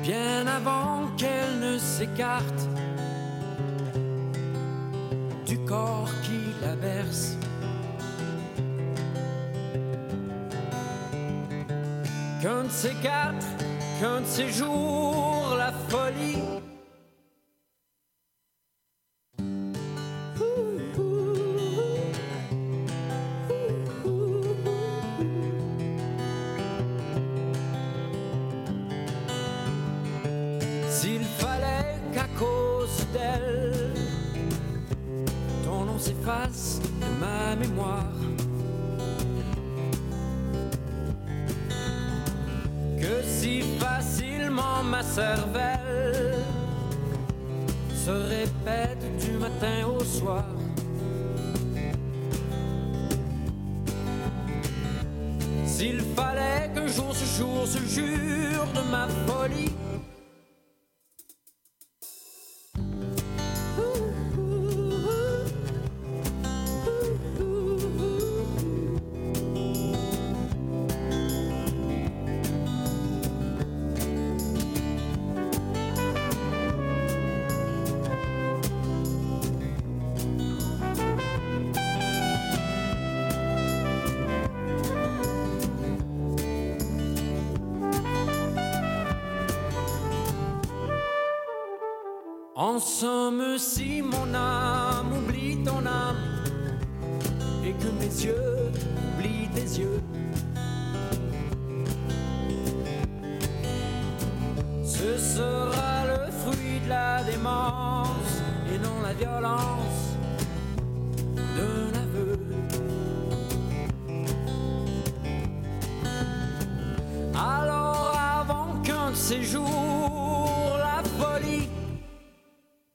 Bien 0.00 0.46
avant 0.46 1.08
qu'elle 1.16 1.58
ne 1.58 1.76
s'écarte 1.76 2.68
du 5.44 5.58
corps 5.64 6.12
qui 6.22 6.40
la 6.64 6.76
berce. 6.76 7.36
Qu'un 12.40 12.62
de 12.62 12.70
ces 12.70 12.94
quatre, 13.02 13.46
qu'un 13.98 14.20
de 14.20 14.26
ces 14.26 14.52
jours, 14.52 15.56
la 15.58 15.72
folie 15.88 16.38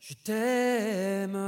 je 0.10 0.14
t'aime. 0.24 1.47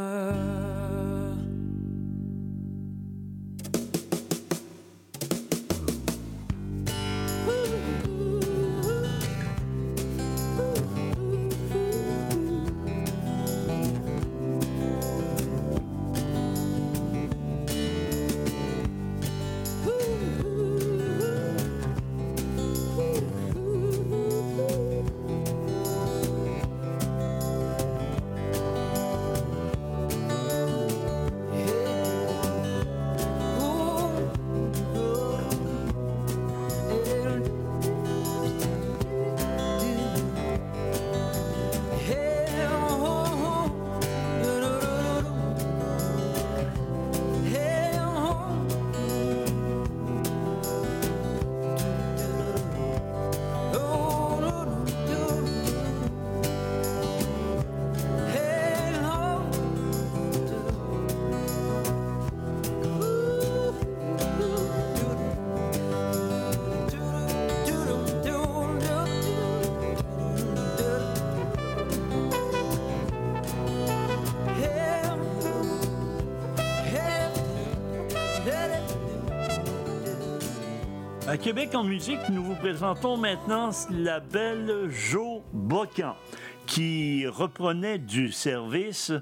Québec 81.42 81.74
en 81.74 81.86
musique, 81.86 82.20
nous 82.30 82.44
vous 82.44 82.56
présentons 82.56 83.16
maintenant 83.16 83.70
la 83.92 84.20
belle 84.20 84.90
Jo 84.90 85.42
Bocan, 85.54 86.18
qui 86.66 87.26
reprenait 87.28 87.98
du 87.98 88.34
service 88.34 89.14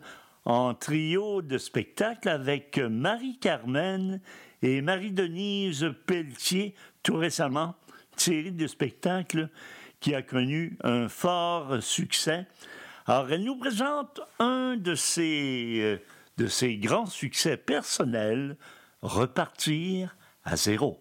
en 0.43 0.73
trio 0.73 1.43
de 1.43 1.59
spectacle 1.59 2.27
avec 2.27 2.79
Marie-Carmen 2.79 4.19
et 4.63 4.81
Marie-Denise 4.81 5.93
Pelletier, 6.07 6.73
tout 7.03 7.17
récemment, 7.17 7.75
série 8.15 8.51
de 8.51 8.65
spectacles 8.65 9.49
qui 9.99 10.15
a 10.15 10.23
connu 10.23 10.75
un 10.83 11.09
fort 11.09 11.83
succès. 11.83 12.47
Alors, 13.05 13.31
elle 13.31 13.43
nous 13.43 13.57
présente 13.57 14.21
un 14.39 14.75
de 14.75 14.95
ses, 14.95 15.79
euh, 15.81 15.97
de 16.37 16.47
ses 16.47 16.77
grands 16.77 17.05
succès 17.05 17.57
personnels, 17.57 18.57
Repartir 19.03 20.17
à 20.43 20.55
zéro. 20.55 20.99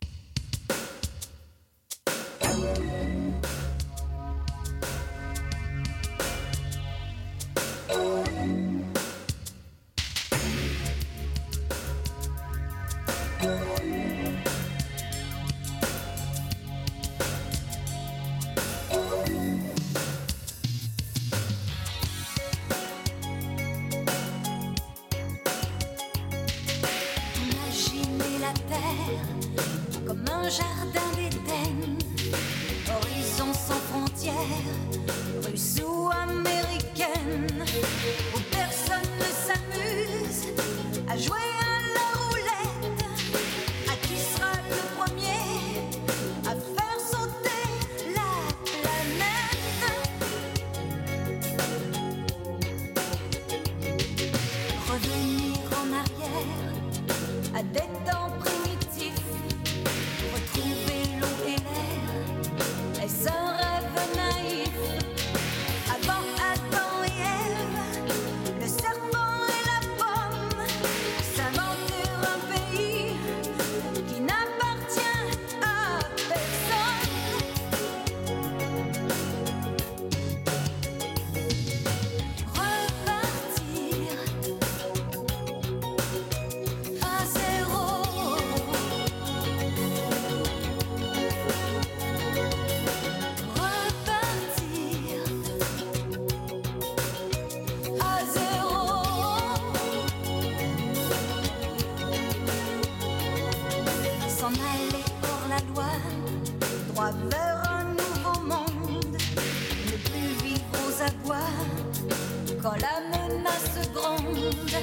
la 112.87 113.01
menace 113.11 113.91
gronde 113.93 114.77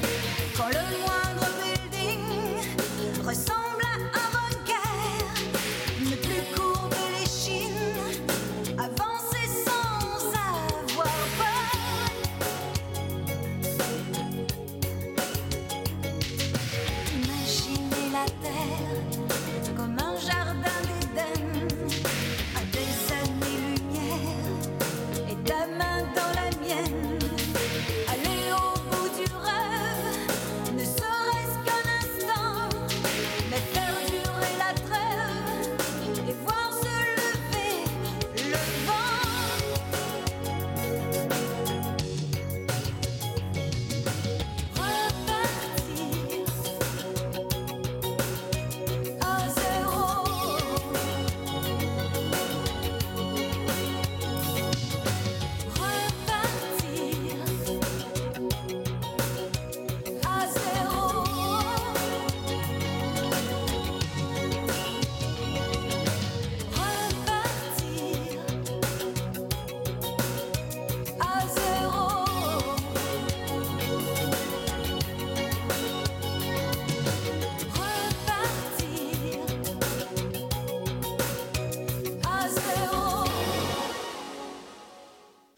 quand 0.57 0.67
le 0.67 0.97
noir 0.97 1.12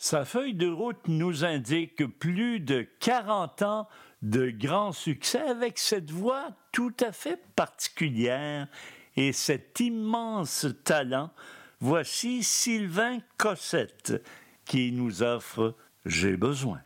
Sa 0.07 0.23
feuille 0.23 0.53
de 0.53 0.69
route 0.69 1.07
nous 1.07 1.45
indique 1.45 2.05
plus 2.19 2.59
de 2.59 2.87
40 2.99 3.63
ans 3.63 3.87
de 4.21 4.51
grands 4.51 4.91
succès 4.91 5.41
avec 5.41 5.79
cette 5.79 6.11
voix 6.11 6.49
tout 6.71 6.93
à 6.99 7.11
fait 7.11 7.41
particulière 7.55 8.67
et 9.15 9.33
cet 9.33 9.79
immense 9.79 10.67
talent. 10.83 11.31
Voici 11.79 12.43
Sylvain 12.43 13.17
Cossette 13.37 14.23
qui 14.65 14.91
nous 14.91 15.23
offre 15.23 15.73
J'ai 16.05 16.37
besoin. 16.37 16.81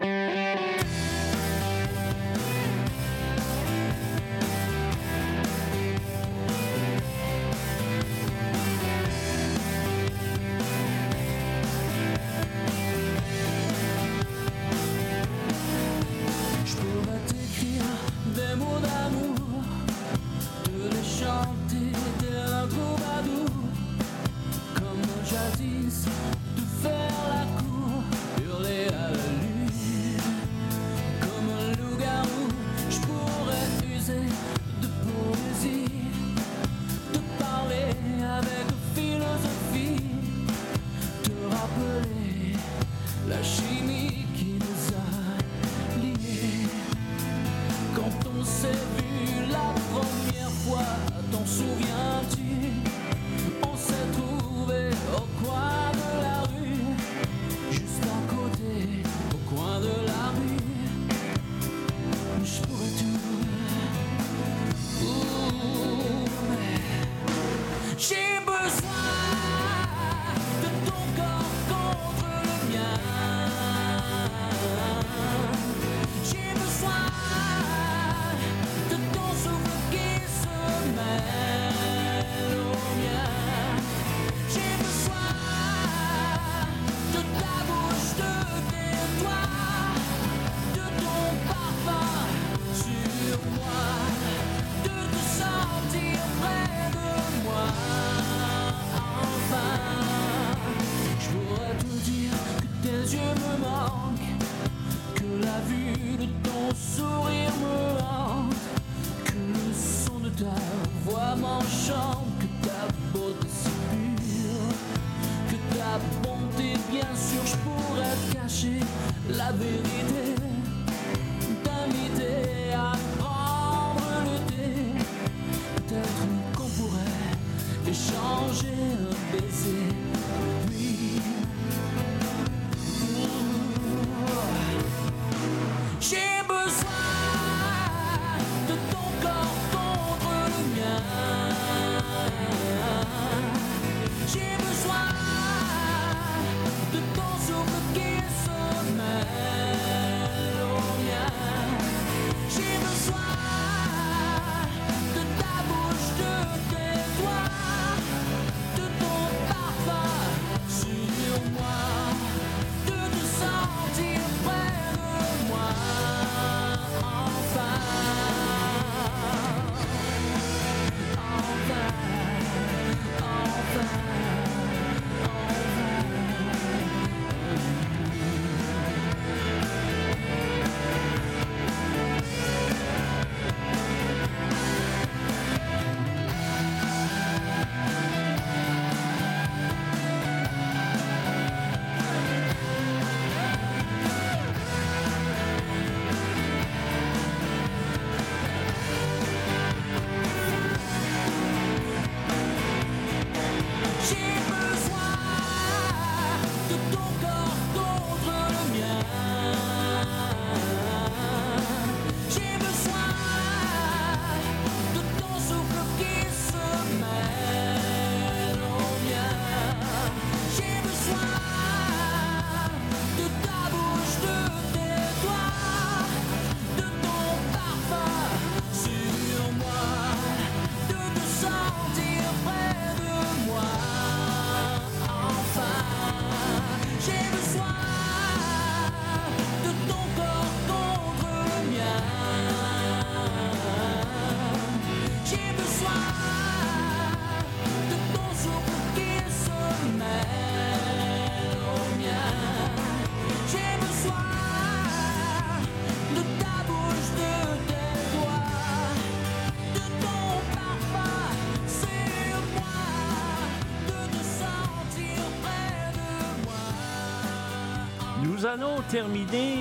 Allons 268.49 268.81
terminer 268.89 269.57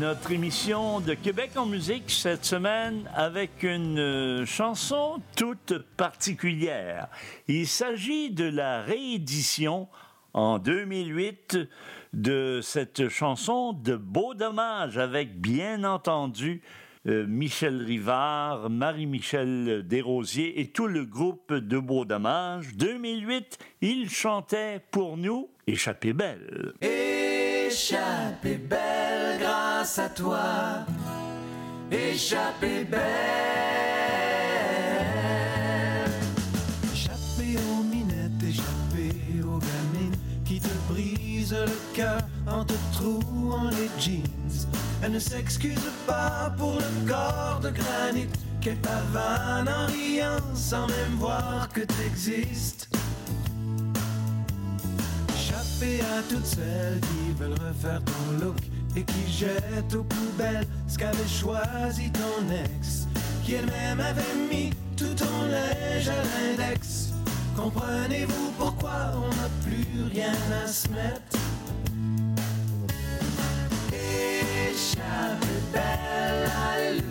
notre 0.00 0.32
émission 0.32 0.98
de 0.98 1.14
Québec 1.14 1.52
en 1.54 1.64
musique 1.64 2.10
cette 2.10 2.44
semaine 2.44 3.08
avec 3.14 3.62
une 3.62 4.00
euh, 4.00 4.46
chanson 4.46 5.22
toute 5.36 5.78
particulière. 5.96 7.06
Il 7.46 7.68
s'agit 7.68 8.30
de 8.30 8.42
la 8.42 8.82
réédition 8.82 9.86
en 10.32 10.58
2008 10.58 11.56
de 12.14 12.58
cette 12.64 13.08
chanson 13.08 13.74
de 13.74 13.94
Beau 13.94 14.34
Dommage 14.34 14.98
avec 14.98 15.40
bien 15.40 15.84
entendu 15.84 16.62
euh, 17.06 17.24
Michel 17.28 17.80
Rivard, 17.80 18.70
Marie-Michel 18.70 19.86
Desrosiers 19.86 20.60
et 20.60 20.72
tout 20.72 20.88
le 20.88 21.04
groupe 21.04 21.54
de 21.54 21.78
Beau 21.78 22.04
Dommage. 22.04 22.74
2008, 22.74 23.58
ils 23.82 24.10
chantaient 24.10 24.80
pour 24.90 25.16
nous 25.16 25.48
Échappée 25.68 26.12
belle. 26.12 26.72
Échappée 27.72 28.58
belle 28.58 29.38
grâce 29.40 29.98
à 29.98 30.10
toi, 30.10 30.84
échappée 31.90 32.84
belle. 32.84 33.00
Échappé 36.92 37.56
aux 37.70 37.82
minettes, 37.82 38.42
échappé 38.46 39.14
aux 39.42 39.58
gamines 39.58 40.18
qui 40.44 40.60
te 40.60 40.68
brisent 40.90 41.54
le 41.54 41.94
cœur 41.94 42.20
en 42.46 42.62
te 42.62 42.74
trouant 42.92 43.70
les 43.70 43.88
jeans. 43.98 44.22
Elle 45.02 45.12
ne 45.12 45.18
s'excuse 45.18 45.90
pas 46.06 46.52
pour 46.58 46.74
le 46.74 47.08
corps 47.08 47.60
de 47.62 47.70
granit 47.70 48.28
qu'elle 48.60 48.76
pavane 48.76 49.70
en 49.70 49.86
riant 49.86 50.54
sans 50.54 50.86
même 50.88 51.16
voir 51.16 51.70
que 51.72 51.80
t'existes. 51.80 52.90
À 55.82 56.22
toutes 56.28 56.46
celles 56.46 57.00
qui 57.00 57.32
veulent 57.36 57.58
refaire 57.58 58.00
ton 58.04 58.44
look 58.44 58.56
et 58.94 59.02
qui 59.02 59.32
jettent 59.32 59.94
aux 59.94 60.04
poubelles 60.04 60.64
ce 60.86 60.96
qu'avait 60.96 61.26
choisi 61.26 62.08
ton 62.12 62.54
ex, 62.54 63.08
qui 63.44 63.54
elle-même 63.54 63.98
avait 63.98 64.22
mis 64.48 64.70
tout 64.96 65.12
ton 65.16 65.42
linge 65.50 66.08
à 66.08 66.22
l'index. 66.22 67.08
Comprenez-vous 67.56 68.52
pourquoi 68.56 69.12
on 69.16 69.28
n'a 69.28 69.50
plus 69.64 70.04
rien 70.12 70.36
à 70.64 70.68
se 70.68 70.86
mettre? 70.88 71.38
Échappée 73.92 75.62
belle, 75.72 77.02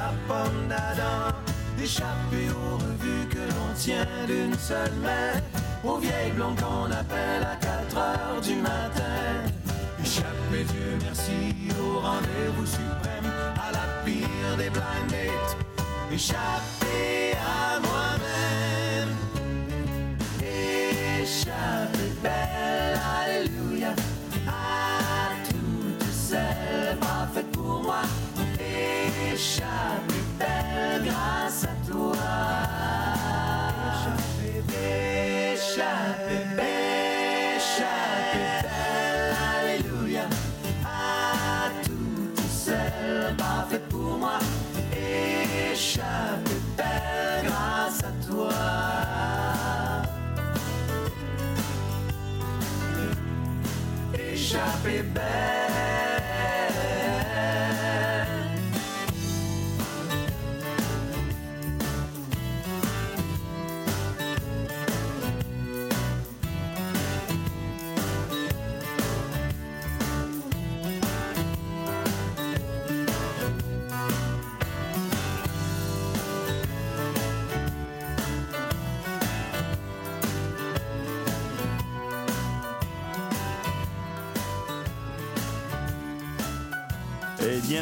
sa 0.00 0.12
pomme 0.28 0.68
d'Adam. 0.68 1.36
Échappé 1.82 2.42
aux 2.50 2.76
revues 2.76 3.26
que 3.28 3.38
l'on 3.38 3.70
tient 3.74 4.06
d'une 4.26 4.56
seule 4.58 4.96
main, 5.02 5.32
aux 5.82 5.98
vieilles 5.98 6.32
blondes 6.36 6.60
qu'on 6.60 6.90
appelle 6.90 7.42
à 7.52 7.56
4 7.56 7.96
heures 7.96 8.40
du 8.42 8.54
matin. 8.56 9.22
Échappé, 10.02 10.58
Dieu 10.72 10.98
merci, 11.02 11.40
au 11.80 12.00
rendez-vous 12.00 12.66
suprême, 12.66 13.32
à 13.66 13.72
la 13.72 13.86
pire 14.04 14.56
des 14.58 14.70
blind 14.70 15.08
dates. 15.08 15.56
Échappé 16.12 17.34
à 17.56 17.69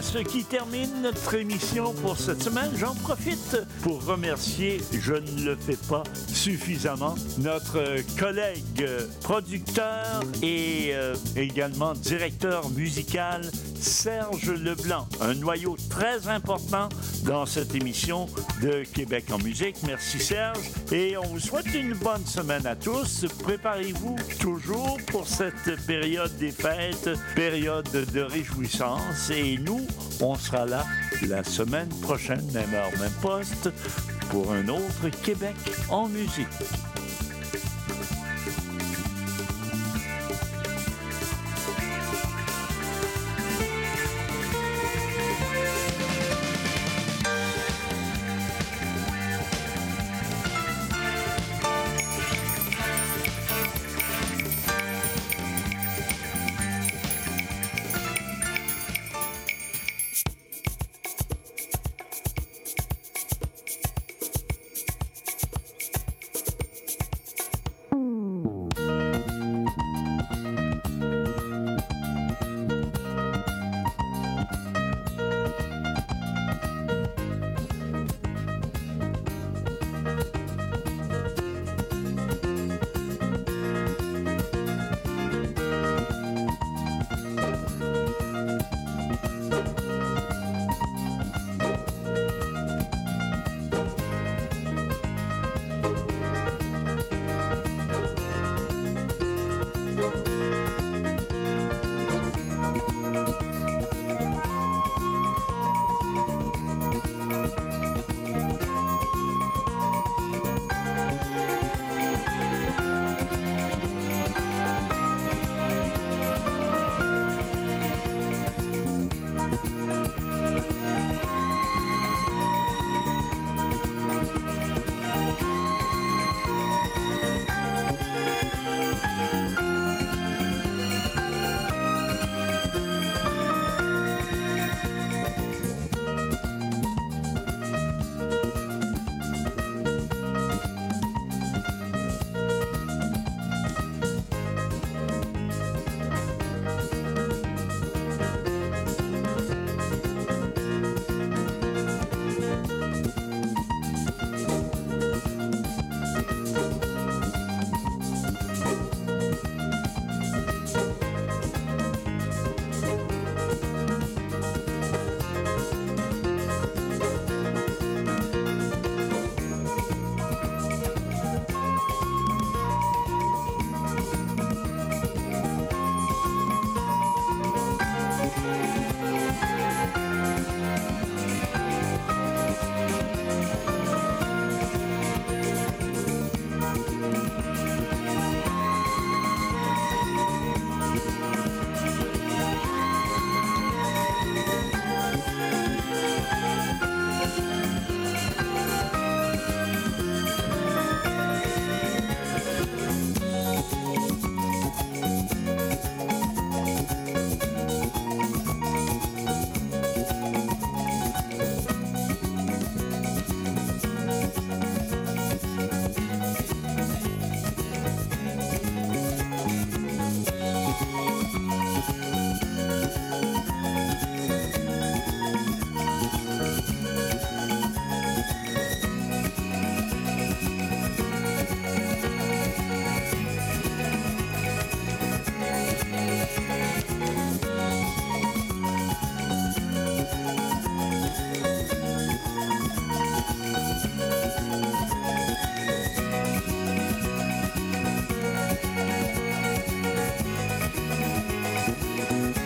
ce 0.02 0.18
qui 0.18 0.44
termine 0.44 1.02
notre 1.02 1.34
émission 1.34 1.92
pour 1.94 2.16
cette 2.16 2.42
semaine, 2.42 2.70
j'en 2.76 2.94
profite 2.94 3.56
pour 3.82 4.04
remercier, 4.04 4.80
je 4.92 5.14
ne 5.14 5.44
le 5.44 5.56
fais 5.56 5.76
pas 5.88 6.02
suffisamment, 6.32 7.14
notre 7.38 7.80
collègue 8.18 8.86
producteur 9.22 10.22
et 10.42 10.90
euh, 10.92 11.14
également 11.36 11.94
directeur 11.94 12.68
musical 12.70 13.42
Serge 13.80 14.50
Leblanc, 14.50 15.06
un 15.20 15.34
noyau 15.34 15.76
très 15.88 16.28
important 16.28 16.88
dans 17.24 17.46
cette 17.46 17.74
émission 17.74 18.26
de 18.62 18.84
Québec 18.84 19.26
en 19.32 19.38
musique. 19.38 19.76
Merci 19.86 20.18
Serge 20.18 20.70
et 20.92 21.16
on 21.16 21.22
vous 21.22 21.40
souhaite 21.40 21.72
une 21.74 21.94
bonne 21.94 22.24
semaine 22.26 22.66
à 22.66 22.76
tous. 22.76 23.26
Préparez-vous 23.42 24.16
toujours 24.40 24.98
pour 25.06 25.26
cette 25.26 25.84
période 25.86 26.36
des 26.38 26.50
fêtes, 26.50 27.10
période 27.34 27.88
de 27.90 28.20
réjouissance 28.20 29.30
et 29.30 29.58
nous, 29.58 29.86
on 30.20 30.34
sera 30.34 30.66
là 30.66 30.84
la 31.26 31.44
semaine 31.44 31.88
prochaine, 32.00 32.44
même 32.52 32.72
heure, 32.74 32.90
même 33.00 33.12
poste, 33.22 33.70
pour 34.30 34.52
un 34.52 34.68
autre 34.68 35.08
Québec 35.22 35.56
en 35.88 36.08
musique. 36.08 36.46